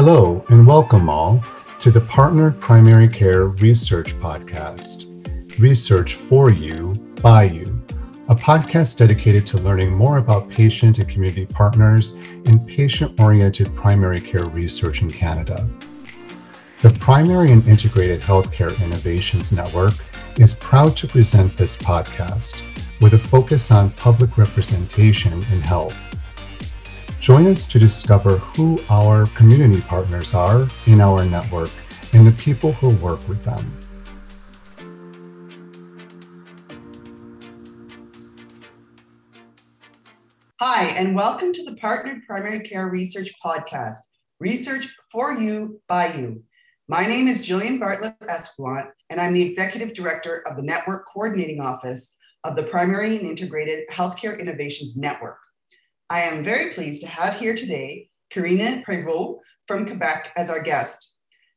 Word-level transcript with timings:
Hello, 0.00 0.44
and 0.48 0.64
welcome 0.64 1.08
all 1.08 1.42
to 1.80 1.90
the 1.90 2.02
Partnered 2.02 2.60
Primary 2.60 3.08
Care 3.08 3.46
Research 3.46 4.14
Podcast 4.20 5.08
Research 5.58 6.14
for 6.14 6.50
You, 6.50 6.92
by 7.20 7.42
You, 7.42 7.84
a 8.28 8.34
podcast 8.36 8.96
dedicated 8.96 9.44
to 9.48 9.58
learning 9.58 9.90
more 9.90 10.18
about 10.18 10.48
patient 10.50 11.00
and 11.00 11.08
community 11.08 11.46
partners 11.46 12.14
in 12.44 12.64
patient 12.64 13.18
oriented 13.18 13.74
primary 13.74 14.20
care 14.20 14.44
research 14.44 15.02
in 15.02 15.10
Canada. 15.10 15.68
The 16.80 16.90
Primary 16.90 17.50
and 17.50 17.66
Integrated 17.66 18.20
Healthcare 18.20 18.80
Innovations 18.80 19.50
Network 19.50 19.94
is 20.38 20.54
proud 20.54 20.96
to 20.98 21.08
present 21.08 21.56
this 21.56 21.76
podcast 21.76 22.62
with 23.00 23.14
a 23.14 23.18
focus 23.18 23.72
on 23.72 23.90
public 23.90 24.38
representation 24.38 25.32
in 25.32 25.60
health. 25.60 25.98
Join 27.20 27.48
us 27.48 27.66
to 27.68 27.80
discover 27.80 28.38
who 28.38 28.78
our 28.88 29.26
community 29.34 29.80
partners 29.80 30.34
are 30.34 30.68
in 30.86 31.00
our 31.00 31.24
network 31.24 31.68
and 32.14 32.24
the 32.24 32.30
people 32.32 32.72
who 32.74 32.90
work 32.90 33.28
with 33.28 33.42
them. 33.44 33.72
Hi, 40.60 40.84
and 40.90 41.16
welcome 41.16 41.52
to 41.52 41.64
the 41.64 41.74
Partnered 41.76 42.22
Primary 42.24 42.60
Care 42.60 42.86
Research 42.86 43.32
Podcast 43.44 43.96
Research 44.38 44.86
for 45.10 45.34
You, 45.34 45.80
by 45.88 46.12
You. 46.14 46.44
My 46.86 47.04
name 47.04 47.26
is 47.26 47.46
Jillian 47.46 47.80
Bartlett 47.80 48.14
Escalante, 48.28 48.90
and 49.10 49.20
I'm 49.20 49.32
the 49.32 49.42
Executive 49.42 49.92
Director 49.92 50.44
of 50.48 50.56
the 50.56 50.62
Network 50.62 51.06
Coordinating 51.12 51.60
Office 51.60 52.16
of 52.44 52.54
the 52.54 52.62
Primary 52.62 53.16
and 53.16 53.28
Integrated 53.28 53.88
Healthcare 53.88 54.38
Innovations 54.38 54.96
Network. 54.96 55.38
I 56.10 56.22
am 56.22 56.42
very 56.42 56.72
pleased 56.72 57.02
to 57.02 57.06
have 57.06 57.38
here 57.38 57.54
today 57.54 58.08
Karina 58.30 58.82
Prévost 58.82 59.40
from 59.66 59.84
Quebec 59.84 60.32
as 60.36 60.48
our 60.48 60.62
guest. 60.62 61.12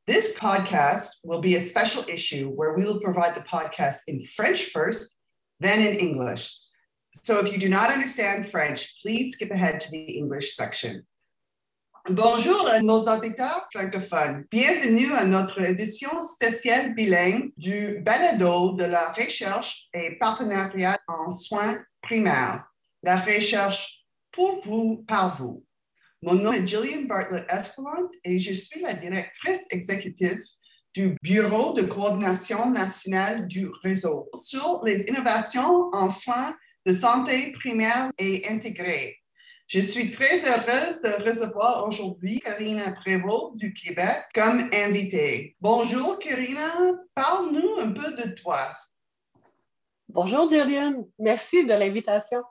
This 0.08 0.38
podcast 0.38 1.08
will 1.23 1.39
be 1.39 1.56
a 1.56 1.62
special 1.62 2.03
issue 2.09 2.50
where 2.50 2.73
we 2.73 2.84
will 2.84 3.00
provide 3.00 3.34
the 3.34 3.48
podcast 3.48 4.00
in 4.09 4.22
French 4.36 4.66
first, 4.66 5.16
then 5.62 5.80
in 5.80 5.98
English. 5.98 6.53
So 7.23 7.40
if 7.40 7.53
you 7.53 7.59
do 7.59 7.70
not 7.70 7.94
understand 7.94 8.52
French, 8.52 9.02
please 9.02 9.36
skip 9.36 9.52
ahead 9.52 9.80
to 9.80 9.92
the 9.92 10.17
English 10.17 10.53
section. 10.53 11.06
Bonjour 12.09 12.68
à 12.68 12.81
nos 12.84 13.08
auditeurs 13.08 13.68
francophones. 13.72 14.44
Bienvenue 14.52 15.14
à 15.14 15.23
notre 15.23 15.62
édition 15.62 16.22
spéciale 16.23 16.94
bilingue 16.94 17.53
du 17.56 18.02
balado 18.02 18.73
de 18.73 18.84
la 18.84 19.14
recherche 19.14 19.88
et 19.94 20.18
partenariat 20.20 20.97
en 21.08 21.30
soins 21.30 21.78
primaires. 22.02 22.66
La 23.03 23.16
recherche 23.16 24.00
pour 24.32 24.62
vous, 24.66 25.04
par 25.08 25.38
vous. 25.38 25.66
Mon 26.22 26.36
nom 26.36 26.52
est 26.52 26.68
Gillian 26.68 27.08
Bartlett 27.08 27.46
Escalante 27.50 28.12
et 28.24 28.40
je 28.40 28.54
suis 28.54 28.82
la 28.82 28.94
directrice 28.94 29.66
exécutive 29.72 30.42
du 30.94 31.16
Bureau 31.24 31.74
de 31.74 31.84
coordination 31.84 32.70
nationale 32.70 33.48
du 33.48 33.68
réseau 33.82 34.30
sur 34.36 34.82
les 34.84 35.06
innovations 35.08 35.90
en 35.94 36.09
soins 36.09 36.56
de 36.86 36.94
santé 36.94 37.54
primaire 37.54 38.12
et 38.18 38.48
intégrée. 38.50 39.18
Je 39.68 39.80
suis 39.80 40.12
très 40.12 40.46
heureuse 40.46 41.02
de 41.02 41.24
recevoir 41.24 41.88
aujourd'hui 41.88 42.42
Karina 42.42 42.92
Prévost 42.92 43.56
du 43.56 43.74
Québec 43.74 44.26
comme 44.36 44.70
invitée. 44.74 45.56
Bonjour 45.62 46.20
Karina, 46.20 46.74
parle-nous 47.16 47.80
un 47.80 47.92
peu 47.92 48.14
de 48.14 48.32
toi. 48.36 48.68
Bonjour 50.09 50.50
Julian, 50.50 51.08
merci 51.18 51.66
de 51.66 51.74
l'invitation. 51.74 52.44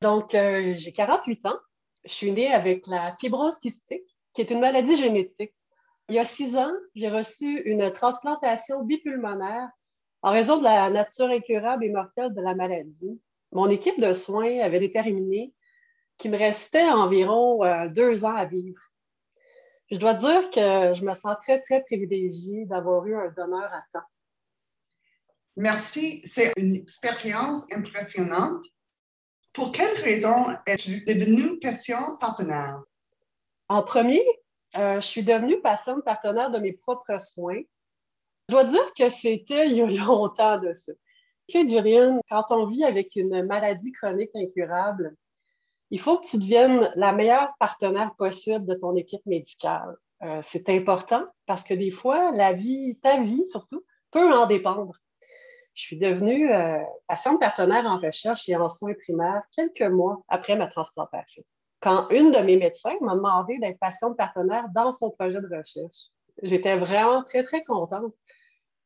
Donc, 0.00 0.34
euh, 0.34 0.74
j'ai 0.76 0.92
48 0.92 1.46
ans. 1.46 1.58
Je 2.04 2.12
suis 2.12 2.32
née 2.32 2.52
avec 2.52 2.86
la 2.86 3.16
fibrose 3.16 3.58
kystique, 3.58 4.16
qui 4.32 4.40
est 4.40 4.50
une 4.50 4.60
maladie 4.60 4.96
génétique. 4.96 5.52
Il 6.08 6.14
y 6.14 6.18
a 6.18 6.24
six 6.24 6.56
ans, 6.56 6.72
j'ai 6.94 7.10
reçu 7.10 7.60
une 7.62 7.90
transplantation 7.92 8.82
bipulmonaire 8.82 9.68
en 10.22 10.30
raison 10.30 10.58
de 10.58 10.64
la 10.64 10.88
nature 10.90 11.26
incurable 11.26 11.84
et 11.84 11.90
mortelle 11.90 12.34
de 12.34 12.40
la 12.40 12.54
maladie. 12.54 13.20
Mon 13.52 13.68
équipe 13.68 14.00
de 14.00 14.14
soins 14.14 14.60
avait 14.60 14.80
déterminé 14.80 15.52
qu'il 16.16 16.30
me 16.30 16.38
restait 16.38 16.88
environ 16.88 17.64
euh, 17.64 17.88
deux 17.88 18.24
ans 18.24 18.34
à 18.34 18.44
vivre. 18.44 18.80
Je 19.90 19.96
dois 19.96 20.14
dire 20.14 20.50
que 20.50 20.94
je 20.94 21.02
me 21.02 21.14
sens 21.14 21.36
très, 21.42 21.60
très 21.62 21.82
privilégiée 21.82 22.66
d'avoir 22.66 23.06
eu 23.06 23.16
un 23.16 23.30
donneur 23.30 23.70
à 23.72 23.82
temps. 23.92 24.06
Merci, 25.56 26.20
c'est 26.24 26.52
une 26.56 26.74
expérience 26.74 27.66
impressionnante. 27.72 28.64
Pour 29.58 29.72
quelle 29.72 30.00
raison 30.04 30.56
es-tu 30.66 31.00
devenue 31.00 31.58
patient 31.58 32.16
partenaire? 32.20 32.80
En 33.68 33.82
premier, 33.82 34.22
euh, 34.76 35.00
je 35.00 35.04
suis 35.04 35.24
devenue 35.24 35.60
patiente 35.60 36.04
partenaire 36.04 36.52
de 36.52 36.60
mes 36.60 36.74
propres 36.74 37.20
soins. 37.20 37.62
Je 38.48 38.54
dois 38.54 38.62
dire 38.62 38.94
que 38.96 39.10
c'était 39.10 39.66
il 39.66 39.72
y 39.72 39.82
a 39.82 40.04
longtemps 40.04 40.60
de 40.60 40.72
ça. 40.74 40.92
Tu 41.48 41.58
sais, 41.58 41.68
Julian, 41.68 42.20
quand 42.30 42.44
on 42.50 42.66
vit 42.66 42.84
avec 42.84 43.16
une 43.16 43.44
maladie 43.46 43.90
chronique 43.90 44.30
incurable, 44.36 45.16
il 45.90 45.98
faut 45.98 46.18
que 46.20 46.28
tu 46.28 46.36
deviennes 46.36 46.92
la 46.94 47.10
meilleure 47.10 47.50
partenaire 47.58 48.14
possible 48.14 48.64
de 48.64 48.74
ton 48.74 48.94
équipe 48.94 49.26
médicale. 49.26 49.96
Euh, 50.22 50.38
c'est 50.40 50.68
important 50.68 51.24
parce 51.46 51.64
que 51.64 51.74
des 51.74 51.90
fois, 51.90 52.30
la 52.30 52.52
vie, 52.52 52.96
ta 53.02 53.20
vie 53.20 53.44
surtout, 53.48 53.84
peut 54.12 54.32
en 54.32 54.46
dépendre. 54.46 54.94
Je 55.78 55.84
suis 55.84 55.96
devenue 55.96 56.52
euh, 56.52 56.82
patiente 57.06 57.38
partenaire 57.38 57.86
en 57.86 58.00
recherche 58.00 58.48
et 58.48 58.56
en 58.56 58.68
soins 58.68 58.94
primaires 58.94 59.44
quelques 59.54 59.82
mois 59.82 60.20
après 60.26 60.56
ma 60.56 60.66
transplantation. 60.66 61.44
Quand 61.78 62.08
une 62.10 62.32
de 62.32 62.38
mes 62.38 62.56
médecins 62.56 62.96
m'a 63.00 63.14
demandé 63.14 63.60
d'être 63.60 63.78
patiente 63.78 64.16
partenaire 64.16 64.64
dans 64.74 64.90
son 64.90 65.12
projet 65.12 65.40
de 65.40 65.46
recherche, 65.46 66.08
j'étais 66.42 66.76
vraiment 66.76 67.22
très, 67.22 67.44
très 67.44 67.62
contente 67.62 68.12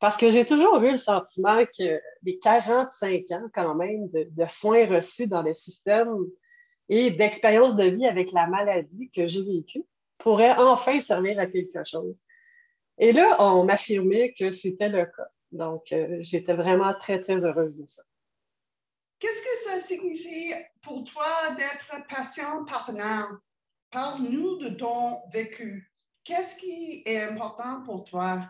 parce 0.01 0.19
que 0.19 0.29
j'ai 0.29 0.45
toujours 0.45 0.83
eu 0.83 0.91
le 0.91 0.99
sentiment 0.99 1.65
que 1.65 1.99
les 2.25 2.39
45 2.39 3.23
ans 3.31 3.49
quand 3.55 3.75
même 3.75 4.11
de, 4.11 4.29
de 4.31 4.47
soins 4.47 4.85
reçus 4.85 5.27
dans 5.27 5.43
le 5.43 5.55
système 5.55 6.15
et 6.91 7.11
d'expérience 7.11 7.75
de 7.75 7.85
vie 7.85 8.07
avec 8.07 8.33
la 8.33 8.47
maladie 8.49 9.11
que 9.17 9.27
j'ai 9.27 9.43
vécue 9.43 9.87
pourrait 10.19 10.57
enfin 10.59 11.01
servir 11.01 11.39
à 11.39 11.47
quelque 11.47 11.85
chose. 11.85 12.21
Et 12.99 13.15
là, 13.15 13.35
on 13.39 13.65
m'affirmait 13.65 14.35
que 14.35 14.51
c'était 14.51 14.91
le 14.91 15.07
cas. 15.07 15.31
Donc, 15.53 15.93
euh, 15.93 16.19
j'étais 16.21 16.55
vraiment 16.55 16.95
très, 16.95 17.23
très 17.23 17.45
heureuse 17.45 17.77
de 17.77 17.87
ça. 17.87 18.03
Qu'est-ce 19.19 19.43
que 19.43 19.71
ça 19.71 19.87
signifie 19.87 20.53
pour 20.83 21.05
toi 21.05 21.55
d'être 21.57 22.07
patient 22.09 22.65
partenaire? 22.65 23.29
Parle-nous 23.91 24.57
de 24.57 24.71
ton 24.71 25.21
vécu. 25.31 25.93
Qu'est-ce 26.25 26.57
qui 26.57 27.03
est 27.05 27.23
important 27.23 27.83
pour 27.83 28.05
toi? 28.05 28.49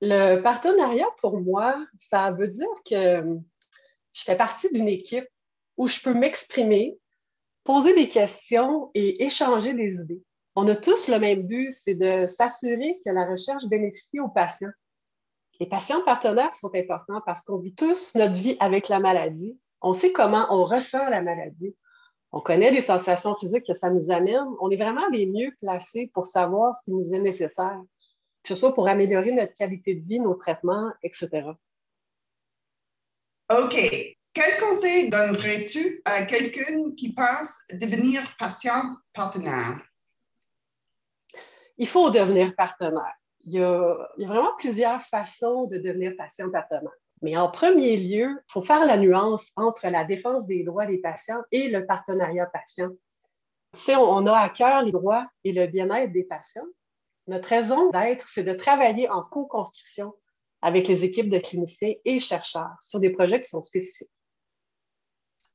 Le 0.00 0.40
partenariat, 0.40 1.06
pour 1.18 1.38
moi, 1.38 1.86
ça 1.96 2.32
veut 2.32 2.48
dire 2.48 2.66
que 2.84 3.38
je 4.12 4.22
fais 4.22 4.36
partie 4.36 4.72
d'une 4.72 4.88
équipe 4.88 5.28
où 5.76 5.86
je 5.86 6.00
peux 6.00 6.14
m'exprimer, 6.14 6.98
poser 7.62 7.94
des 7.94 8.08
questions 8.08 8.90
et 8.94 9.22
échanger 9.24 9.74
des 9.74 10.00
idées. 10.00 10.22
On 10.56 10.66
a 10.68 10.76
tous 10.76 11.08
le 11.08 11.18
même 11.18 11.42
but, 11.42 11.70
c'est 11.70 11.94
de 11.94 12.26
s'assurer 12.26 13.00
que 13.04 13.10
la 13.10 13.26
recherche 13.26 13.66
bénéficie 13.66 14.20
aux 14.20 14.28
patients. 14.28 14.72
Les 15.60 15.66
patients 15.66 16.02
partenaires 16.02 16.54
sont 16.54 16.74
importants 16.74 17.20
parce 17.24 17.42
qu'on 17.42 17.58
vit 17.58 17.74
tous 17.74 18.14
notre 18.14 18.34
vie 18.34 18.56
avec 18.60 18.88
la 18.88 19.00
maladie. 19.00 19.58
On 19.80 19.92
sait 19.92 20.12
comment 20.12 20.46
on 20.50 20.64
ressent 20.64 21.08
la 21.10 21.22
maladie. 21.22 21.76
On 22.32 22.40
connaît 22.40 22.70
les 22.70 22.80
sensations 22.80 23.36
physiques 23.36 23.66
que 23.66 23.74
ça 23.74 23.90
nous 23.90 24.10
amène. 24.10 24.46
On 24.60 24.70
est 24.70 24.76
vraiment 24.76 25.06
les 25.08 25.26
mieux 25.26 25.52
placés 25.60 26.10
pour 26.14 26.24
savoir 26.24 26.74
ce 26.74 26.84
qui 26.84 26.92
nous 26.92 27.12
est 27.14 27.20
nécessaire, 27.20 27.78
que 28.42 28.48
ce 28.48 28.54
soit 28.54 28.74
pour 28.74 28.88
améliorer 28.88 29.32
notre 29.32 29.54
qualité 29.54 29.94
de 29.94 30.02
vie, 30.02 30.18
nos 30.18 30.34
traitements, 30.34 30.90
etc. 31.02 31.50
OK. 33.50 34.16
Quel 34.34 34.60
conseil 34.60 35.10
donnerais-tu 35.10 36.00
à 36.06 36.24
quelqu'un 36.24 36.90
qui 36.96 37.12
pense 37.12 37.58
devenir 37.70 38.22
patiente 38.38 38.94
partenaire? 39.12 39.82
Il 41.76 41.86
faut 41.86 42.08
devenir 42.10 42.54
partenaire. 42.56 43.14
Il 43.44 43.54
y, 43.54 43.62
a, 43.62 44.08
vraiment 44.18 44.54
plusieurs 44.58 45.02
façons 45.02 45.64
de 45.64 45.78
devenir 45.78 46.14
patient 46.16 46.50
partenaire. 46.50 46.92
Mais 47.22 47.36
en 47.36 47.50
premier 47.50 47.96
lieu, 47.96 48.28
il 48.30 48.52
faut 48.52 48.62
faire 48.62 48.84
la 48.84 48.96
nuance 48.96 49.52
entre 49.56 49.88
la 49.88 50.04
défense 50.04 50.46
des 50.46 50.64
droits 50.64 50.86
des 50.86 50.98
patients 50.98 51.42
et 51.50 51.68
le 51.68 51.86
partenariat 51.86 52.46
patient. 52.46 52.90
Si 53.74 53.92
on 53.92 54.26
a 54.26 54.36
à 54.36 54.48
cœur 54.48 54.82
les 54.82 54.92
droits 54.92 55.26
et 55.44 55.52
le 55.52 55.66
bien-être 55.66 56.12
des 56.12 56.24
patients, 56.24 56.66
notre 57.28 57.48
raison 57.48 57.90
d'être, 57.90 58.28
c'est 58.28 58.42
de 58.42 58.52
travailler 58.52 59.08
en 59.08 59.22
co-construction 59.22 60.12
avec 60.60 60.88
les 60.88 61.04
équipes 61.04 61.28
de 61.28 61.38
cliniciens 61.38 61.94
et 62.04 62.18
chercheurs 62.18 62.76
sur 62.80 63.00
des 63.00 63.10
projets 63.10 63.40
qui 63.40 63.48
sont 63.48 63.62
spécifiques. 63.62 64.10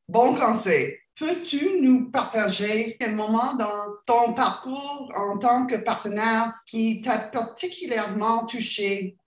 Bon 0.07 0.33
conseil. 0.35 0.97
Peux-tu 1.19 1.81
nous 1.81 2.11
partager 2.11 2.95
un 3.01 3.13
moment 3.13 3.55
dans 3.55 3.95
ton 4.05 4.35
parcours 4.35 5.11
en 5.15 5.39
tant 5.39 5.65
que 5.65 5.75
partenaire 5.75 6.53
qui 6.67 7.01
t'a 7.01 7.17
particulièrement 7.17 8.45
touché? 8.45 9.17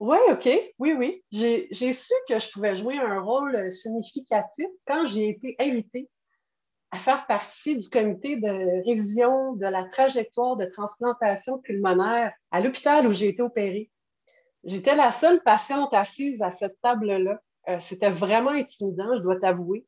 Oui, 0.00 0.18
OK. 0.30 0.48
Oui, 0.78 0.92
oui. 0.98 1.24
J'ai 1.30 1.92
su 1.94 2.12
que 2.28 2.38
je 2.38 2.50
pouvais 2.50 2.76
jouer 2.76 2.98
un 2.98 3.20
rôle 3.20 3.72
significatif 3.72 4.66
quand 4.86 5.06
j'ai 5.06 5.30
été 5.30 5.56
invitée 5.58 6.10
à 6.90 6.98
faire 6.98 7.26
partie 7.26 7.76
du 7.76 7.88
comité 7.88 8.36
de 8.36 8.84
révision 8.86 9.54
de 9.54 9.66
la 9.66 9.84
trajectoire 9.84 10.56
de 10.56 10.66
transplantation 10.66 11.58
pulmonaire 11.58 12.34
à 12.50 12.60
l'hôpital 12.60 13.06
où 13.06 13.14
j'ai 13.14 13.28
été 13.28 13.40
opérée. 13.40 13.90
J'étais 14.64 14.94
la 14.94 15.10
seule 15.10 15.42
patiente 15.42 15.94
assise 15.94 16.42
à 16.42 16.50
cette 16.50 16.78
table-là. 16.82 17.40
Euh, 17.68 17.80
c'était 17.80 18.10
vraiment 18.10 18.50
intimidant, 18.50 19.16
je 19.16 19.22
dois 19.22 19.40
t'avouer. 19.40 19.86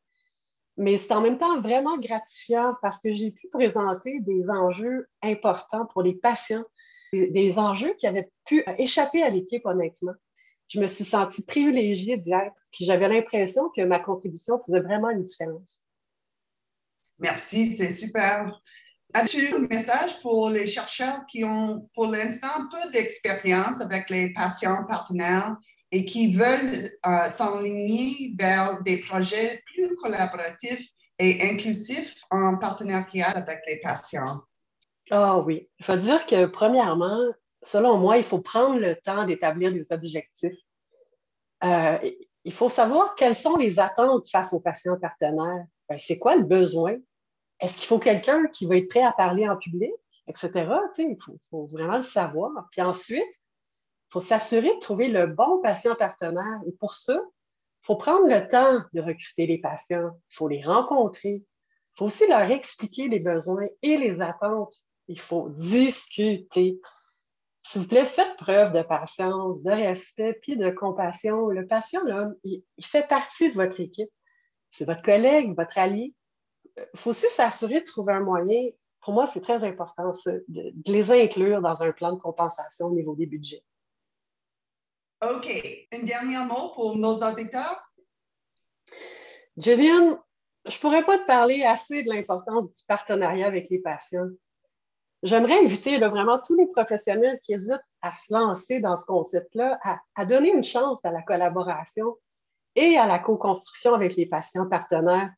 Mais 0.77 0.97
c'est 0.97 1.13
en 1.13 1.21
même 1.21 1.39
temps 1.39 1.61
vraiment 1.61 1.99
gratifiant 1.99 2.75
parce 2.81 3.01
que 3.01 3.13
j'ai 3.13 3.33
pu 3.33 3.49
présenter 3.49 4.21
des 4.21 4.49
enjeux 4.49 5.09
importants 5.23 5.87
pour 5.87 6.03
les 6.03 6.15
patients, 6.15 6.65
des, 7.13 7.59
enjeux 7.59 7.95
qui 7.99 8.07
avaient 8.07 8.31
pu 8.47 8.65
échapper 8.79 9.23
à 9.23 9.31
l'équipe, 9.31 9.67
honnêtement. 9.67 10.15
Je 10.69 10.81
me 10.81 10.87
suis 10.87 11.05
sentie 11.05 11.45
privilégiée 11.45 12.17
d'y 12.17 12.33
être, 12.33 12.55
puis 12.73 12.85
j'avais 12.85 13.09
l'impression 13.09 13.69
que 13.71 13.83
ma 13.83 13.99
contribution 13.99 14.61
faisait 14.61 14.81
vraiment 14.81 15.11
une 15.11 15.23
différence. 15.23 15.85
Merci, 17.19 17.73
c'est 17.73 17.91
super. 17.91 18.61
As-tu 19.13 19.53
un 19.53 19.59
message 19.59 20.21
pour 20.23 20.49
les 20.51 20.69
chercheurs 20.69 21.27
qui 21.27 21.45
ont 21.45 21.89
pour 21.95 22.07
l'instant 22.07 22.69
peu 22.71 22.91
d'expérience 22.93 23.81
avec 23.81 24.09
les 24.09 24.33
patients 24.33 24.85
partenaires 24.87 25.57
et 25.93 26.05
qui 26.05 26.35
veulent 26.35 26.91
euh, 27.07 27.31
s'enligner 27.31 28.35
vers 28.39 28.83
des 28.83 28.99
projets 28.99 29.63
plus 29.67 29.97
collaboratifs 29.97 30.89
et 31.19 31.43
inclusifs 31.51 32.17
en 32.31 32.57
partenariat 32.59 33.31
avec 33.31 33.61
les 33.67 33.81
patients? 33.81 34.41
Ah 35.11 35.39
oui, 35.39 35.69
il 35.79 35.85
faut 35.85 35.97
dire 35.97 36.25
que 36.27 36.47
premièrement, 36.47 37.21
selon 37.63 37.99
moi, 37.99 38.17
il 38.19 38.25
faut 38.25 38.41
prendre 38.41 38.79
le 38.79 38.95
temps 38.95 39.27
d'établir 39.27 39.73
des 39.73 39.93
objectifs. 39.93 40.59
Euh, 41.65 41.99
il 42.45 42.53
faut 42.53 42.71
savoir 42.71 43.15
quelles 43.17 43.35
sont 43.35 43.57
les 43.57 43.79
attentes 43.79 44.29
face 44.31 44.53
aux 44.53 44.61
patients 44.61 44.99
partenaires. 44.99 45.65
Ben, 45.89 45.99
c'est 45.99 46.19
quoi 46.19 46.37
le 46.37 46.45
besoin? 46.45 46.97
Est-ce 47.61 47.77
qu'il 47.77 47.87
faut 47.87 47.99
quelqu'un 47.99 48.47
qui 48.47 48.67
va 48.67 48.77
être 48.77 48.89
prêt 48.89 49.03
à 49.03 49.13
parler 49.13 49.49
en 49.49 49.57
public, 49.57 49.93
etc.? 50.27 50.71
il 50.99 51.17
faut, 51.51 51.67
vraiment 51.67 51.97
le 51.97 52.03
savoir. 52.03 52.51
Puis 52.71 52.81
ensuite, 52.81 53.23
faut 54.11 54.21
s'assurer 54.21 54.75
de 54.75 54.81
trouver 54.81 55.09
le 55.09 55.27
bon 55.27 55.61
patient 55.61 55.95
partenaire. 55.95 56.61
Et 56.67 56.73
pour 56.73 56.95
ça, 56.95 57.15
il 57.15 57.87
faut 57.87 57.97
prendre 57.97 58.27
le 58.27 58.47
temps 58.49 58.83
de 58.93 59.01
recruter 59.01 59.47
les 59.47 59.59
patients. 59.59 60.11
Il 60.31 60.37
faut 60.37 60.49
les 60.49 60.63
rencontrer. 60.63 61.43
Il 61.43 61.97
faut 61.97 62.07
aussi 62.07 62.27
leur 62.29 62.51
expliquer 62.51 63.09
les 63.09 63.21
besoins 63.21 63.67
et 63.83 63.97
les 63.97 64.21
attentes. 64.21 64.75
Il 65.09 65.21
faut 65.21 65.49
discuter. 65.51 66.81
S'il 67.63 67.83
vous 67.83 67.89
plaît, 67.89 68.05
faites 68.05 68.37
preuve 68.37 68.73
de 68.73 68.83
patience, 68.83 69.63
de 69.63 69.71
respect, 69.71 70.39
puis 70.43 70.57
de 70.57 70.71
compassion. 70.71 71.49
Le 71.49 71.67
patient, 71.67 72.01
il 72.45 72.63
fait 72.81 73.07
partie 73.07 73.51
de 73.51 73.55
votre 73.55 73.81
équipe. 73.81 74.11
C'est 74.71 74.85
votre 74.85 75.03
collègue, 75.03 75.57
votre 75.57 75.79
allié 75.79 76.15
il 76.95 76.99
faut 76.99 77.11
aussi 77.11 77.27
s'assurer 77.29 77.81
de 77.81 77.85
trouver 77.85 78.15
un 78.15 78.21
moyen. 78.21 78.71
Pour 79.01 79.15
moi, 79.15 79.27
c'est 79.27 79.41
très 79.41 79.65
important 79.65 80.11
de, 80.49 80.73
les 80.87 81.11
inclure 81.11 81.61
dans 81.61 81.83
un 81.83 81.93
plan 81.93 82.13
de 82.13 82.21
compensation 82.21 82.87
au 82.87 82.95
niveau 82.95 83.15
des 83.15 83.27
budgets. 83.27 83.65
OK. 85.23 85.87
Un 85.93 86.03
dernier 86.05 86.45
mot 86.45 86.71
pour 86.75 86.97
nos 86.97 87.19
auditeurs? 87.19 87.93
Julian, 89.57 90.19
je 90.65 90.75
ne 90.75 90.81
pourrais 90.81 91.05
pas 91.05 91.19
te 91.19 91.27
parler 91.27 91.63
assez 91.65 92.03
de 92.03 92.09
l'importance 92.09 92.71
du 92.71 92.85
partenariat 92.87 93.47
avec 93.47 93.69
les 93.71 93.79
patients. 93.79 94.29
J'aimerais 95.23 95.59
inviter 95.59 95.99
vraiment 95.99 96.39
tous 96.39 96.57
les 96.57 96.67
professionnels 96.69 97.39
qui 97.43 97.53
hésitent 97.53 97.85
à 98.01 98.13
se 98.13 98.33
lancer 98.33 98.81
dans 98.81 98.97
ce 98.97 99.05
concept-là 99.05 99.79
à, 99.83 99.99
à, 100.15 100.25
donner 100.25 100.51
une 100.53 100.65
chance 100.65 101.05
à 101.05 101.11
la 101.11 101.23
collaboration 101.23 102.17
et 102.75 102.97
à 102.97 103.07
la 103.07 103.19
co-construction 103.19 103.93
avec 103.93 104.17
les 104.17 104.25
patients 104.25 104.67
partenaires 104.67 105.31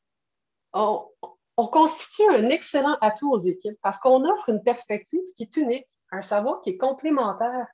on, 0.74 1.66
constitue 1.68 2.28
un 2.30 2.48
excellent 2.48 2.96
atout 3.00 3.32
aux 3.32 3.38
équipes 3.38 3.78
parce 3.82 3.98
qu'on 3.98 4.24
offre 4.28 4.48
une 4.48 4.62
perspective 4.62 5.20
qui 5.36 5.44
est 5.44 5.56
unique, 5.56 5.86
un 6.10 6.22
savoir 6.22 6.60
qui 6.60 6.70
est 6.70 6.76
complémentaire, 6.76 7.66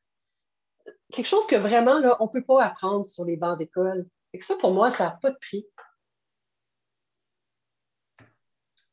quelque 1.13 1.27
chose 1.27 1.47
que 1.47 1.57
vraiment, 1.57 1.99
là, 1.99 2.17
on 2.21 2.27
ne 2.27 2.31
peut 2.31 2.45
pas 2.45 2.65
apprendre 2.65 3.07
sur 3.07 3.25
les 3.25 3.37
bancs 3.37 3.59
d'école. 3.59 4.07
Et 4.33 4.41
ça, 4.41 4.57
pour 4.57 4.73
moi, 4.73 4.91
ça 4.91 5.05
n'a 5.05 5.11
pas 5.13 5.31
de 5.31 5.39
prix. 5.41 5.67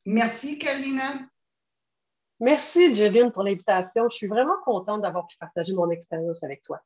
Merci, 0.06 0.60
Carolina. 0.60 1.28
Merci, 2.40 2.94
Jevin, 2.94 3.32
pour 3.32 3.44
l'invitation. 3.44 4.08
Je 4.10 4.16
suis 4.16 4.28
vraiment 4.28 4.58
contente 4.64 5.02
d'avoir 5.02 5.28
pu 5.28 5.38
partager 5.38 5.74
mon 5.74 5.90
expérience 5.90 6.44
avec 6.44 6.62
toi. 6.62 6.82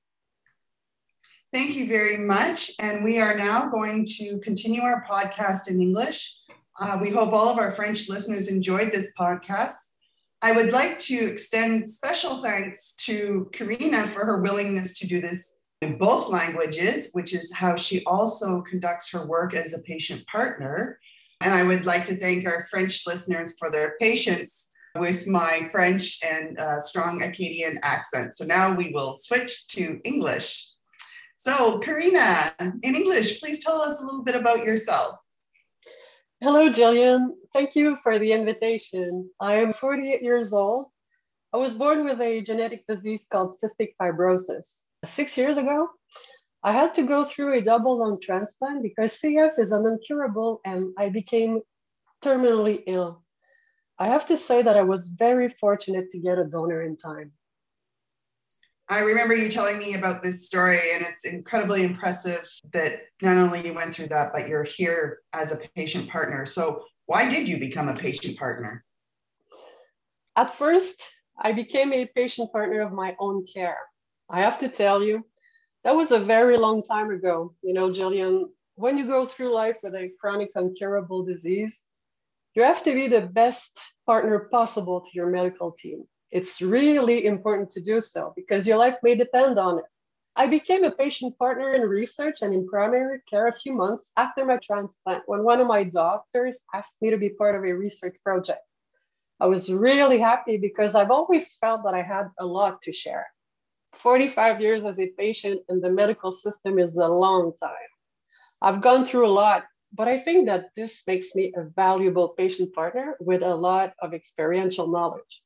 Thank 1.51 1.75
you 1.75 1.87
very 1.87 2.17
much. 2.17 2.71
And 2.79 3.03
we 3.03 3.19
are 3.19 3.35
now 3.35 3.69
going 3.69 4.05
to 4.19 4.39
continue 4.39 4.81
our 4.81 5.03
podcast 5.09 5.67
in 5.67 5.81
English. 5.81 6.39
Uh, 6.79 6.99
we 7.01 7.09
hope 7.09 7.33
all 7.33 7.49
of 7.49 7.57
our 7.57 7.71
French 7.71 8.07
listeners 8.07 8.47
enjoyed 8.47 8.91
this 8.93 9.11
podcast. 9.17 9.88
I 10.41 10.53
would 10.53 10.71
like 10.71 10.99
to 10.99 11.15
extend 11.29 11.89
special 11.89 12.41
thanks 12.41 12.93
to 13.05 13.49
Karina 13.51 14.07
for 14.07 14.25
her 14.25 14.41
willingness 14.41 14.97
to 14.99 15.07
do 15.07 15.19
this 15.19 15.57
in 15.81 15.97
both 15.97 16.29
languages, 16.29 17.09
which 17.11 17.33
is 17.33 17.53
how 17.53 17.75
she 17.75 18.03
also 18.05 18.61
conducts 18.61 19.11
her 19.11 19.25
work 19.25 19.53
as 19.53 19.73
a 19.73 19.81
patient 19.81 20.25
partner. 20.27 20.97
And 21.41 21.53
I 21.53 21.63
would 21.63 21.85
like 21.85 22.05
to 22.05 22.15
thank 22.15 22.45
our 22.45 22.67
French 22.69 23.05
listeners 23.05 23.53
for 23.59 23.69
their 23.69 23.95
patience 23.99 24.69
with 24.97 25.27
my 25.27 25.67
French 25.71 26.19
and 26.23 26.57
uh, 26.57 26.79
strong 26.79 27.21
Acadian 27.21 27.79
accent. 27.83 28.35
So 28.35 28.45
now 28.45 28.73
we 28.73 28.91
will 28.93 29.15
switch 29.17 29.67
to 29.67 29.99
English. 30.05 30.69
So, 31.35 31.79
Karina, 31.79 32.53
in 32.59 32.95
English, 32.95 33.39
please 33.39 33.63
tell 33.63 33.81
us 33.81 33.99
a 33.99 34.03
little 34.03 34.23
bit 34.23 34.35
about 34.35 34.59
yourself. 34.59 35.15
Hello, 36.41 36.69
Jillian. 36.69 37.31
Thank 37.51 37.75
you 37.75 37.97
for 37.97 38.17
the 38.17 38.31
invitation. 38.31 39.29
I 39.41 39.55
am 39.55 39.73
48 39.73 40.21
years 40.21 40.53
old. 40.53 40.85
I 41.53 41.57
was 41.57 41.73
born 41.73 42.05
with 42.05 42.21
a 42.21 42.39
genetic 42.39 42.87
disease 42.87 43.27
called 43.29 43.57
cystic 43.61 43.89
fibrosis. 44.01 44.85
Six 45.03 45.37
years 45.37 45.57
ago, 45.57 45.89
I 46.63 46.71
had 46.71 46.95
to 46.95 47.03
go 47.03 47.25
through 47.25 47.55
a 47.55 47.61
double 47.61 47.99
lung 47.99 48.21
transplant 48.21 48.83
because 48.83 49.19
CF 49.19 49.59
is 49.59 49.73
an 49.73 49.85
incurable 49.85 50.61
and 50.63 50.93
I 50.97 51.09
became 51.09 51.59
terminally 52.23 52.83
ill. 52.87 53.21
I 53.97 54.07
have 54.07 54.25
to 54.27 54.37
say 54.37 54.61
that 54.61 54.77
I 54.77 54.83
was 54.83 55.11
very 55.17 55.49
fortunate 55.49 56.09
to 56.11 56.21
get 56.21 56.39
a 56.39 56.45
donor 56.45 56.83
in 56.83 56.95
time. 56.95 57.33
I 58.91 59.01
remember 59.01 59.35
you 59.35 59.49
telling 59.49 59.77
me 59.77 59.93
about 59.93 60.23
this 60.23 60.47
story, 60.47 60.79
and 60.95 61.05
it's 61.05 61.23
incredibly 61.23 61.83
impressive 61.83 62.49
that 62.73 62.93
not 63.21 63.37
only 63.37 63.63
you 63.63 63.71
went 63.71 63.93
through 63.93 64.07
that, 64.07 64.33
but 64.33 64.47
you're 64.47 64.63
here 64.63 65.19
as 65.31 65.51
a 65.51 65.59
patient 65.75 66.09
partner. 66.09 66.47
So, 66.47 66.83
why 67.05 67.29
did 67.29 67.47
you 67.47 67.59
become 67.59 67.87
a 67.87 67.95
patient 67.95 68.39
partner? 68.39 68.83
At 70.35 70.55
first, 70.55 71.07
I 71.37 71.51
became 71.51 71.93
a 71.93 72.07
patient 72.15 72.51
partner 72.51 72.81
of 72.81 72.91
my 72.91 73.15
own 73.19 73.45
care. 73.45 73.77
I 74.27 74.41
have 74.41 74.57
to 74.59 74.67
tell 74.67 75.03
you, 75.03 75.23
that 75.83 75.95
was 75.95 76.11
a 76.11 76.19
very 76.19 76.57
long 76.57 76.81
time 76.81 77.11
ago. 77.11 77.53
You 77.61 77.75
know, 77.75 77.89
Jillian, 77.89 78.45
when 78.73 78.97
you 78.97 79.05
go 79.05 79.23
through 79.23 79.53
life 79.53 79.77
with 79.83 79.93
a 79.93 80.11
chronic 80.19 80.49
incurable 80.55 81.23
disease, 81.23 81.83
you 82.55 82.63
have 82.63 82.83
to 82.83 82.93
be 82.95 83.07
the 83.07 83.21
best 83.21 83.79
partner 84.07 84.47
possible 84.51 85.01
to 85.01 85.11
your 85.13 85.27
medical 85.27 85.71
team 85.71 86.05
it's 86.31 86.61
really 86.61 87.25
important 87.25 87.69
to 87.71 87.81
do 87.81 88.01
so 88.01 88.33
because 88.35 88.67
your 88.67 88.77
life 88.77 88.97
may 89.03 89.15
depend 89.15 89.57
on 89.57 89.79
it. 89.79 89.85
I 90.35 90.47
became 90.47 90.83
a 90.83 90.91
patient 90.91 91.37
partner 91.37 91.73
in 91.73 91.81
research 91.81 92.41
and 92.41 92.53
in 92.53 92.67
primary 92.67 93.19
care 93.29 93.47
a 93.47 93.53
few 93.53 93.73
months 93.73 94.11
after 94.15 94.45
my 94.45 94.57
transplant 94.57 95.23
when 95.25 95.43
one 95.43 95.59
of 95.59 95.67
my 95.67 95.83
doctors 95.83 96.61
asked 96.73 97.01
me 97.01 97.09
to 97.09 97.17
be 97.17 97.29
part 97.29 97.55
of 97.55 97.63
a 97.63 97.73
research 97.73 98.15
project. 98.23 98.61
I 99.41 99.47
was 99.47 99.73
really 99.73 100.19
happy 100.19 100.57
because 100.57 100.95
I've 100.95 101.11
always 101.11 101.55
felt 101.57 101.83
that 101.85 101.93
I 101.93 102.01
had 102.01 102.29
a 102.39 102.45
lot 102.45 102.81
to 102.83 102.93
share. 102.93 103.25
45 103.93 104.61
years 104.61 104.83
as 104.83 104.99
a 104.99 105.07
patient 105.17 105.61
in 105.67 105.81
the 105.81 105.91
medical 105.91 106.31
system 106.31 106.77
is 106.77 106.97
a 106.97 107.07
long 107.07 107.53
time. 107.61 107.89
I've 108.61 108.81
gone 108.81 109.05
through 109.05 109.27
a 109.27 109.31
lot, 109.31 109.65
but 109.93 110.07
I 110.07 110.17
think 110.19 110.45
that 110.47 110.69
this 110.75 111.03
makes 111.07 111.33
me 111.33 111.51
a 111.55 111.63
valuable 111.63 112.29
patient 112.29 112.73
partner 112.73 113.15
with 113.19 113.41
a 113.41 113.55
lot 113.55 113.93
of 114.01 114.13
experiential 114.13 114.87
knowledge. 114.87 115.41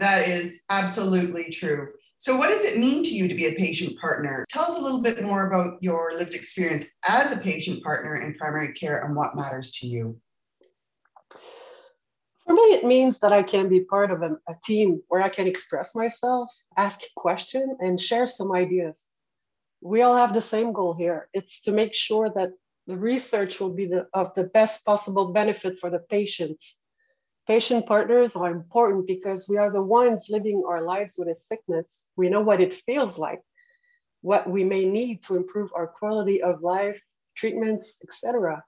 That 0.00 0.28
is 0.28 0.62
absolutely 0.70 1.50
true. 1.50 1.88
So, 2.16 2.34
what 2.36 2.48
does 2.48 2.64
it 2.64 2.78
mean 2.78 3.04
to 3.04 3.10
you 3.10 3.28
to 3.28 3.34
be 3.34 3.48
a 3.48 3.54
patient 3.54 3.98
partner? 4.00 4.46
Tell 4.48 4.62
us 4.62 4.78
a 4.78 4.80
little 4.80 5.02
bit 5.02 5.22
more 5.22 5.46
about 5.46 5.82
your 5.82 6.14
lived 6.16 6.32
experience 6.32 6.96
as 7.06 7.36
a 7.36 7.40
patient 7.40 7.82
partner 7.84 8.16
in 8.22 8.34
primary 8.34 8.72
care 8.72 9.04
and 9.04 9.14
what 9.14 9.36
matters 9.36 9.72
to 9.72 9.86
you. 9.86 10.18
For 11.30 12.54
me, 12.54 12.62
it 12.72 12.84
means 12.84 13.18
that 13.18 13.32
I 13.34 13.42
can 13.42 13.68
be 13.68 13.84
part 13.84 14.10
of 14.10 14.22
a, 14.22 14.38
a 14.48 14.56
team 14.64 15.02
where 15.08 15.22
I 15.22 15.28
can 15.28 15.46
express 15.46 15.94
myself, 15.94 16.50
ask 16.78 17.02
a 17.02 17.12
question, 17.16 17.76
and 17.80 18.00
share 18.00 18.26
some 18.26 18.52
ideas. 18.52 19.08
We 19.82 20.00
all 20.00 20.16
have 20.16 20.32
the 20.32 20.42
same 20.42 20.72
goal 20.72 20.94
here. 20.94 21.28
It's 21.34 21.60
to 21.62 21.72
make 21.72 21.94
sure 21.94 22.30
that 22.36 22.52
the 22.86 22.96
research 22.96 23.60
will 23.60 23.74
be 23.74 23.84
the, 23.84 24.08
of 24.14 24.32
the 24.32 24.44
best 24.44 24.82
possible 24.86 25.32
benefit 25.32 25.78
for 25.78 25.90
the 25.90 26.00
patients 26.10 26.80
Patient 27.46 27.86
partners 27.86 28.36
are 28.36 28.50
important 28.50 29.06
because 29.06 29.48
we 29.48 29.56
are 29.56 29.72
the 29.72 29.82
ones 29.82 30.28
living 30.30 30.62
our 30.66 30.82
lives 30.82 31.16
with 31.18 31.28
a 31.28 31.34
sickness. 31.34 32.08
We 32.16 32.28
know 32.28 32.40
what 32.40 32.60
it 32.60 32.74
feels 32.74 33.18
like, 33.18 33.40
what 34.20 34.48
we 34.48 34.62
may 34.62 34.84
need 34.84 35.22
to 35.24 35.36
improve 35.36 35.70
our 35.74 35.86
quality 35.86 36.42
of 36.42 36.62
life, 36.62 37.00
treatments, 37.36 37.98
etc. 38.02 38.62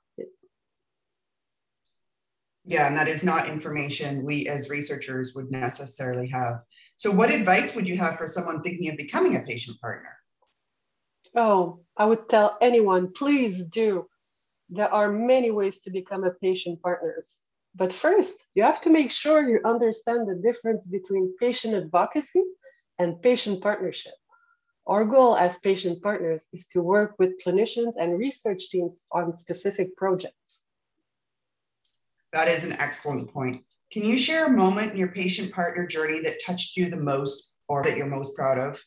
Yeah, 2.65 2.87
and 2.87 2.97
that 2.97 3.09
is 3.09 3.25
not 3.25 3.49
information 3.49 4.25
we 4.25 4.47
as 4.47 4.71
researchers 4.71 5.35
would 5.35 5.51
necessarily 5.51 6.29
have. 6.29 6.61
So, 6.97 7.11
what 7.11 7.33
advice 7.33 7.75
would 7.75 7.89
you 7.89 7.97
have 7.99 8.17
for 8.17 8.27
someone 8.27 8.63
thinking 8.63 8.89
of 8.89 8.97
becoming 8.97 9.37
a 9.37 9.41
patient 9.41 9.81
partner? 9.81 10.17
Oh, 11.35 11.81
I 11.97 12.07
would 12.07 12.29
tell 12.29 12.59
anyone, 12.61 13.13
please 13.13 13.65
do. 13.65 14.07
There 14.69 14.93
are 14.93 15.11
many 15.11 15.51
ways 15.51 15.81
to 15.81 15.91
become 15.91 16.25
a 16.25 16.31
patient 16.31 16.81
partners. 16.83 17.41
But 17.75 17.93
first, 17.93 18.45
you 18.55 18.63
have 18.63 18.81
to 18.83 18.91
make 18.91 19.11
sure 19.11 19.49
you 19.49 19.61
understand 19.65 20.29
the 20.29 20.35
difference 20.35 20.89
between 20.89 21.35
patient 21.41 21.75
advocacy 21.75 22.45
and 22.99 23.21
patient 23.23 23.63
partnership. 23.63 24.13
Our 24.87 25.05
goal 25.05 25.37
as 25.37 25.59
patient 25.61 26.03
partners 26.03 26.49
is 26.53 26.67
to 26.69 26.83
work 26.83 27.15
with 27.19 27.41
clinicians 27.43 27.95
and 27.99 28.19
research 28.19 28.69
teams 28.69 29.07
on 29.13 29.33
specific 29.33 29.97
projects. 29.97 30.61
That 32.33 32.49
is 32.49 32.65
an 32.65 32.73
excellent 32.73 33.33
point. 33.33 33.65
Can 33.93 34.05
you 34.05 34.19
share 34.19 34.47
a 34.47 34.51
moment 34.51 34.93
in 34.93 34.99
your 34.99 35.13
patient 35.13 35.53
partner 35.53 35.87
journey 35.87 36.21
that 36.23 36.43
touched 36.45 36.77
you 36.77 36.89
the 36.89 36.97
most 36.97 37.51
or 37.69 37.83
that 37.83 37.97
you're 37.97 38.07
most 38.07 38.37
proud 38.37 38.59
of? 38.59 38.83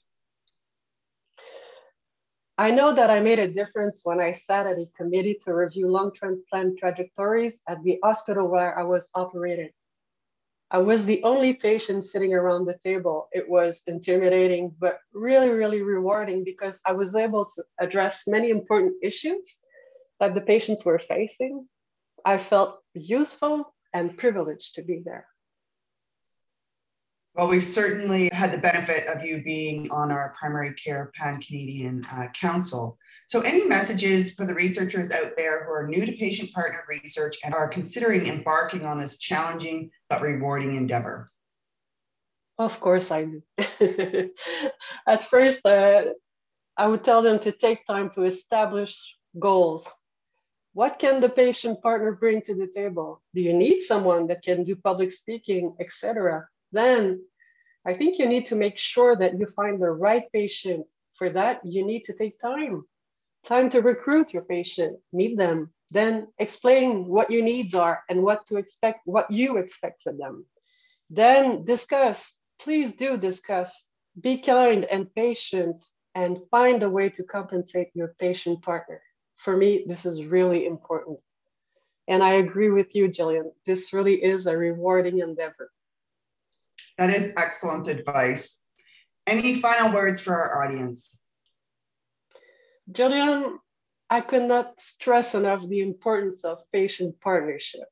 I 2.57 2.71
know 2.71 2.93
that 2.93 3.09
I 3.09 3.19
made 3.19 3.39
a 3.39 3.49
difference 3.51 4.01
when 4.05 4.21
I 4.21 4.31
sat 4.31 4.65
at 4.65 4.77
a 4.77 4.87
committee 4.95 5.37
to 5.43 5.53
review 5.53 5.91
lung 5.91 6.13
transplant 6.13 6.79
trajectories 6.79 7.61
at 7.67 7.83
the 7.83 7.99
hospital 8.01 8.47
where 8.47 8.79
I 8.79 8.83
was 8.83 9.09
operated. 9.13 9.71
I 10.71 10.77
was 10.77 11.05
the 11.05 11.21
only 11.23 11.55
patient 11.55 12.05
sitting 12.05 12.33
around 12.33 12.65
the 12.65 12.77
table. 12.77 13.27
It 13.33 13.47
was 13.49 13.83
intimidating, 13.87 14.73
but 14.79 14.99
really, 15.13 15.49
really 15.49 15.81
rewarding 15.81 16.45
because 16.45 16.79
I 16.85 16.93
was 16.93 17.13
able 17.15 17.45
to 17.45 17.63
address 17.79 18.23
many 18.25 18.51
important 18.51 18.95
issues 19.03 19.59
that 20.21 20.33
the 20.33 20.41
patients 20.41 20.85
were 20.85 20.97
facing. 20.97 21.67
I 22.23 22.37
felt 22.37 22.79
useful 22.93 23.75
and 23.93 24.17
privileged 24.17 24.75
to 24.75 24.81
be 24.81 25.01
there. 25.03 25.27
Well, 27.35 27.49
we've 27.49 27.65
certainly 27.65 28.29
had 28.31 28.53
the 28.53 28.57
benefit 28.57 29.09
of 29.09 29.25
you 29.25 29.43
being 29.43 29.91
on 29.91 30.09
our 30.09 30.33
primary 30.39 30.73
care 30.73 31.11
pan 31.15 31.41
Canadian 31.41 32.01
uh, 32.13 32.27
Council. 32.33 32.97
So, 33.27 33.41
any 33.41 33.67
messages 33.67 34.33
for 34.33 34.45
the 34.45 34.53
researchers 34.53 35.11
out 35.11 35.33
there 35.35 35.65
who 35.65 35.71
are 35.71 35.85
new 35.85 36.05
to 36.05 36.13
patient 36.13 36.53
partner 36.53 36.83
research 36.87 37.35
and 37.43 37.53
are 37.53 37.67
considering 37.67 38.27
embarking 38.27 38.85
on 38.85 38.97
this 38.97 39.17
challenging 39.19 39.91
but 40.09 40.21
rewarding 40.21 40.75
endeavor? 40.75 41.27
Of 42.57 42.79
course, 42.79 43.11
I 43.11 43.25
do. 43.25 43.43
At 45.05 45.25
first, 45.25 45.65
uh, 45.65 46.05
I 46.77 46.87
would 46.87 47.03
tell 47.03 47.21
them 47.21 47.39
to 47.39 47.51
take 47.51 47.85
time 47.85 48.11
to 48.11 48.23
establish 48.23 49.17
goals 49.37 49.93
what 50.75 50.99
can 50.99 51.21
the 51.21 51.29
patient 51.29 51.81
partner 51.81 52.11
bring 52.11 52.41
to 52.41 52.53
the 52.53 52.67
table? 52.67 53.21
Do 53.33 53.41
you 53.41 53.53
need 53.53 53.79
someone 53.79 54.27
that 54.27 54.43
can 54.43 54.65
do 54.65 54.75
public 54.75 55.13
speaking, 55.13 55.73
etc.? 55.79 56.45
Then 56.75 57.01
I 57.89 57.93
think 57.93 58.19
you 58.19 58.27
need 58.27 58.45
to 58.47 58.55
make 58.55 58.77
sure 58.77 59.15
that 59.15 59.37
you 59.39 59.45
find 59.47 59.75
the 59.81 59.89
right 60.07 60.25
patient. 60.33 60.85
For 61.13 61.29
that, 61.29 61.61
you 61.63 61.85
need 61.85 62.03
to 62.05 62.13
take 62.13 62.39
time. 62.39 62.83
Time 63.45 63.69
to 63.69 63.81
recruit 63.81 64.33
your 64.33 64.43
patient, 64.43 64.99
meet 65.13 65.37
them, 65.37 65.71
then 65.91 66.27
explain 66.39 67.05
what 67.15 67.31
your 67.31 67.43
needs 67.43 67.73
are 67.73 67.97
and 68.09 68.23
what 68.23 68.45
to 68.47 68.57
expect, 68.57 68.99
what 69.05 69.29
you 69.31 69.57
expect 69.57 70.01
from 70.03 70.17
them. 70.17 70.45
Then 71.09 71.63
discuss, 71.63 72.35
please 72.59 72.91
do 73.03 73.17
discuss. 73.17 73.71
Be 74.19 74.37
kind 74.39 74.85
and 74.85 75.13
patient 75.15 75.79
and 76.15 76.39
find 76.49 76.83
a 76.83 76.89
way 76.89 77.07
to 77.09 77.23
compensate 77.23 77.89
your 77.93 78.15
patient 78.19 78.61
partner 78.61 79.01
for 79.37 79.55
me, 79.55 79.85
this 79.87 80.05
is 80.05 80.25
really 80.25 80.65
important. 80.65 81.19
And 82.07 82.23
I 82.23 82.33
agree 82.33 82.69
with 82.69 82.95
you, 82.95 83.07
Jillian. 83.07 83.51
This 83.65 83.93
really 83.93 84.23
is 84.23 84.45
a 84.45 84.57
rewarding 84.57 85.19
endeavor. 85.19 85.71
That 86.97 87.09
is 87.09 87.33
excellent 87.37 87.87
advice. 87.87 88.61
Any 89.27 89.59
final 89.59 89.93
words 89.93 90.19
for 90.19 90.33
our 90.33 90.63
audience? 90.63 91.19
Julian, 92.91 93.59
I 94.09 94.21
could 94.21 94.43
not 94.43 94.79
stress 94.79 95.33
enough 95.33 95.67
the 95.67 95.81
importance 95.81 96.45
of 96.45 96.59
patient 96.71 97.19
partnership. 97.21 97.87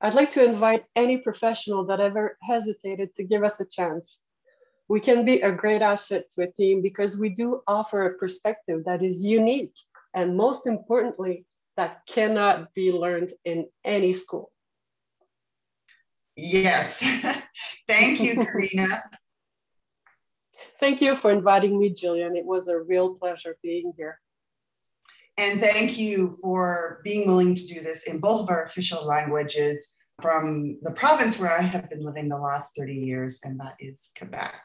I'd 0.00 0.14
like 0.14 0.30
to 0.30 0.44
invite 0.44 0.84
any 0.96 1.18
professional 1.18 1.86
that 1.86 2.00
ever 2.00 2.36
hesitated 2.42 3.14
to 3.16 3.24
give 3.24 3.44
us 3.44 3.60
a 3.60 3.66
chance. 3.66 4.24
We 4.88 5.00
can 5.00 5.24
be 5.24 5.40
a 5.40 5.52
great 5.52 5.82
asset 5.82 6.24
to 6.34 6.42
a 6.42 6.50
team 6.50 6.82
because 6.82 7.18
we 7.18 7.28
do 7.28 7.62
offer 7.66 8.06
a 8.06 8.18
perspective 8.18 8.84
that 8.86 9.02
is 9.02 9.24
unique 9.24 9.74
and 10.14 10.36
most 10.36 10.66
importantly, 10.66 11.44
that 11.76 12.06
cannot 12.06 12.72
be 12.72 12.92
learned 12.92 13.32
in 13.44 13.66
any 13.84 14.12
school. 14.12 14.52
Yes. 16.36 17.04
Thank 17.86 18.20
you, 18.20 18.34
Karina. 18.34 19.02
thank 20.80 21.00
you 21.00 21.16
for 21.16 21.30
inviting 21.30 21.78
me, 21.78 21.90
Jillian. 21.90 22.36
It 22.36 22.44
was 22.44 22.68
a 22.68 22.80
real 22.80 23.14
pleasure 23.14 23.56
being 23.62 23.92
here. 23.96 24.20
And 25.36 25.60
thank 25.60 25.98
you 25.98 26.38
for 26.40 27.00
being 27.02 27.26
willing 27.26 27.54
to 27.54 27.66
do 27.66 27.80
this 27.80 28.04
in 28.04 28.20
both 28.20 28.42
of 28.42 28.48
our 28.48 28.64
official 28.64 29.04
languages 29.04 29.94
from 30.22 30.78
the 30.82 30.92
province 30.92 31.40
where 31.40 31.58
I 31.58 31.62
have 31.62 31.90
been 31.90 32.04
living 32.04 32.28
the 32.28 32.38
last 32.38 32.76
30 32.76 32.94
years, 32.94 33.40
and 33.42 33.58
that 33.58 33.74
is 33.80 34.12
Quebec. 34.16 34.62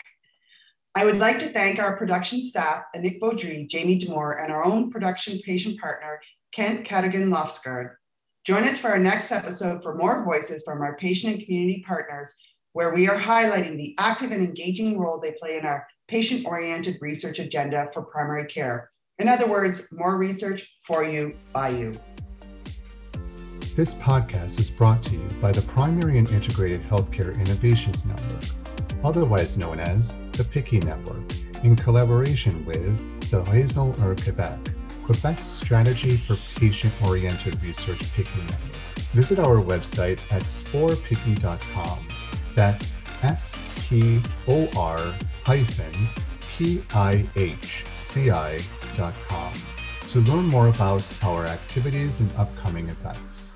I 0.96 1.06
would 1.06 1.18
like 1.18 1.40
to 1.40 1.48
thank 1.48 1.80
our 1.80 1.98
production 1.98 2.42
staff, 2.42 2.84
Anik 2.96 3.20
Baudry, 3.20 3.68
Jamie 3.68 4.00
Demore, 4.00 4.44
and 4.44 4.52
our 4.52 4.64
own 4.64 4.92
production 4.92 5.40
patient 5.44 5.80
partner, 5.80 6.20
Kent 6.52 6.86
Cadigan 6.86 7.30
Lofsgaard. 7.30 7.96
Join 8.44 8.64
us 8.64 8.80
for 8.80 8.90
our 8.90 9.00
next 9.00 9.32
episode 9.32 9.82
for 9.82 9.96
more 9.96 10.24
voices 10.24 10.64
from 10.64 10.82
our 10.82 10.96
patient 10.98 11.36
and 11.36 11.46
community 11.46 11.84
partners, 11.86 12.34
where 12.74 12.94
we 12.94 13.10
are 13.10 13.18
highlighting 13.18 13.78
the 13.78 13.96
active 13.98 14.32
and 14.32 14.44
engaging 14.44 15.00
role 15.00 15.20
they 15.20 15.36
play 15.40 15.58
in 15.58 15.66
our 15.66 15.86
patient 16.08 16.46
oriented 16.46 16.98
research 17.02 17.40
agenda 17.40 17.90
for 17.94 18.04
primary 18.04 18.46
care. 18.46 18.92
In 19.18 19.28
other 19.28 19.48
words, 19.48 19.92
more 19.92 20.18
research 20.18 20.68
for 20.82 21.04
you, 21.04 21.36
by 21.54 21.70
you. 21.70 21.94
This 23.76 23.94
podcast 23.94 24.60
is 24.60 24.70
brought 24.70 25.04
to 25.04 25.14
you 25.14 25.28
by 25.42 25.52
the 25.52 25.62
Primary 25.62 26.18
and 26.18 26.30
Integrated 26.30 26.82
Healthcare 26.84 27.34
Innovations 27.40 28.06
Network 28.06 28.44
otherwise 29.04 29.58
known 29.58 29.80
as 29.80 30.14
the 30.34 30.44
PIHCI 30.44 30.84
Network, 30.84 31.24
in 31.64 31.76
collaboration 31.76 32.66
with 32.66 33.30
the 33.30 33.44
Réseau 33.44 33.96
Heure 33.98 34.16
Québec, 34.16 34.74
Quebec's 35.06 35.48
strategy 35.48 36.18
for 36.18 36.38
patient-oriented 36.56 37.62
research 37.64 38.00
PIHCI 38.00 38.42
Network. 38.42 38.76
Visit 39.14 39.40
our 39.40 39.62
website 39.62 40.22
at 40.32 40.48
spor-pihci.com. 40.48 42.09
That's 42.60 43.00
S-P-O-R 43.24 45.00
hyphen 45.46 45.94
P-I-H-C-I 46.58 47.80
dot 48.98 49.13
com 49.30 49.54
to 50.10 50.20
learn 50.20 50.44
more 50.44 50.68
about 50.68 51.24
our 51.24 51.46
activities 51.46 52.20
and 52.20 52.30
upcoming 52.36 52.89
events. 52.89 53.54